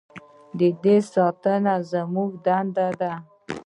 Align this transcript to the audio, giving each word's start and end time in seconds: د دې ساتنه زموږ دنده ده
د 0.59 0.61
دې 0.83 0.97
ساتنه 1.13 1.75
زموږ 1.91 2.29
دنده 2.45 2.87
ده 2.99 3.13